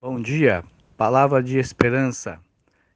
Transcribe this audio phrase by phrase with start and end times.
[0.00, 0.62] Bom dia,
[0.96, 2.38] palavra de esperança.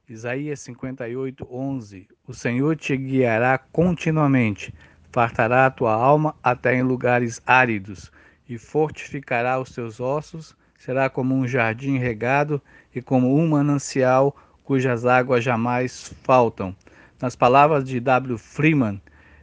[0.07, 2.07] Isaías 58, 11.
[2.25, 4.73] O Senhor te guiará continuamente,
[5.11, 8.09] fartará a tua alma até em lugares áridos,
[8.47, 12.61] e fortificará os teus ossos, será como um jardim regado
[12.95, 14.33] e como um manancial
[14.63, 16.73] cujas águas jamais faltam.
[17.21, 18.37] Nas palavras de W.
[18.37, 19.01] Freeman,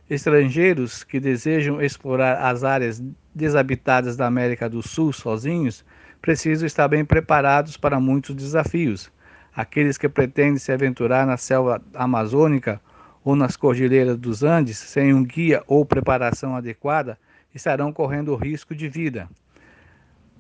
[0.08, 3.02] estrangeiros que desejam explorar as áreas
[3.34, 5.84] desabitadas da América do Sul sozinhos
[6.20, 9.10] precisam estar bem preparados para muitos desafios.
[9.54, 12.80] Aqueles que pretendem se aventurar na selva amazônica
[13.24, 17.18] ou nas cordilheiras dos Andes sem um guia ou preparação adequada
[17.54, 19.28] estarão correndo risco de vida.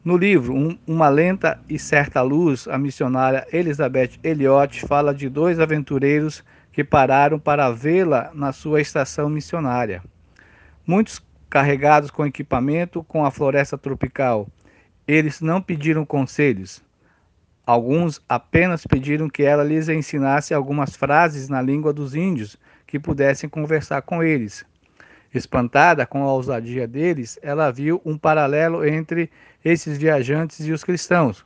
[0.02, 5.60] No livro um, Uma Lenta e Certa Luz, a missionária Elizabeth Elliot fala de dois
[5.60, 10.02] aventureiros que pararam para vê-la na sua estação missionária.
[10.86, 14.48] Muitos carregados com equipamento com a floresta tropical
[15.12, 16.80] eles não pediram conselhos.
[17.66, 23.50] Alguns apenas pediram que ela lhes ensinasse algumas frases na língua dos índios que pudessem
[23.50, 24.64] conversar com eles.
[25.34, 29.28] Espantada com a ousadia deles, ela viu um paralelo entre
[29.64, 31.44] esses viajantes e os cristãos.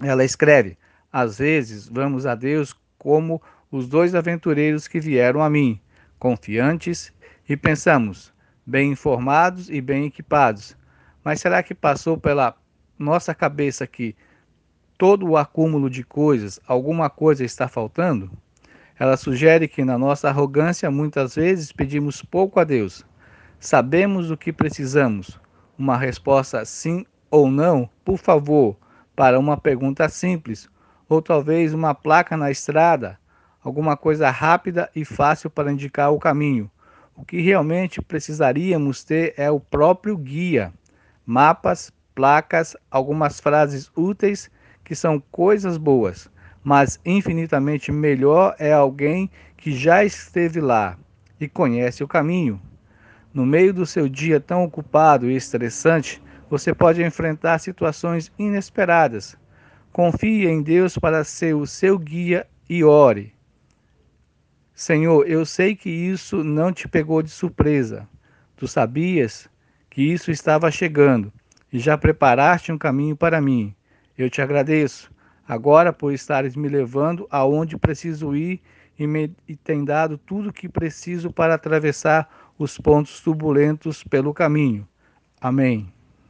[0.00, 0.78] Ela escreve:
[1.12, 5.80] Às vezes vamos a Deus como os dois aventureiros que vieram a mim,
[6.16, 7.12] confiantes,
[7.48, 8.32] e pensamos,
[8.64, 10.76] bem informados e bem equipados,
[11.24, 12.54] mas será que passou pela
[12.98, 14.14] nossa cabeça que
[14.98, 18.30] todo o acúmulo de coisas, alguma coisa está faltando?
[18.98, 23.04] Ela sugere que na nossa arrogância muitas vezes pedimos pouco a Deus.
[23.58, 25.40] Sabemos o que precisamos.
[25.78, 28.76] Uma resposta sim ou não, por favor,
[29.16, 30.68] para uma pergunta simples,
[31.08, 33.18] ou talvez uma placa na estrada,
[33.62, 36.70] alguma coisa rápida e fácil para indicar o caminho.
[37.16, 40.72] O que realmente precisaríamos ter é o próprio guia
[41.26, 44.50] mapas, placas, algumas frases úteis
[44.84, 46.30] que são coisas boas,
[46.62, 50.98] mas infinitamente melhor é alguém que já esteve lá
[51.40, 52.60] e conhece o caminho.
[53.32, 59.36] No meio do seu dia tão ocupado e estressante, você pode enfrentar situações inesperadas.
[59.90, 63.34] Confie em Deus para ser o seu guia e ore.
[64.74, 68.08] Senhor, eu sei que isso não te pegou de surpresa.
[68.56, 69.48] Tu sabias
[69.92, 71.30] que isso estava chegando
[71.70, 73.74] e já preparaste um caminho para mim.
[74.16, 75.12] Eu te agradeço
[75.46, 78.62] agora por estares me levando aonde preciso ir
[78.98, 82.26] e me e tem dado tudo o que preciso para atravessar
[82.58, 84.88] os pontos turbulentos pelo caminho.
[85.38, 85.92] Amém.